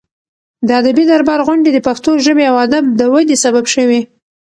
د 0.67 0.69
ادبي 0.81 1.03
دربار 1.11 1.39
غونډې 1.47 1.69
د 1.73 1.79
پښتو 1.87 2.11
ژبې 2.25 2.45
او 2.51 2.55
ادب 2.65 2.83
د 2.99 3.01
ودې 3.13 3.37
سبب 3.43 3.65
شوې. 3.73 4.01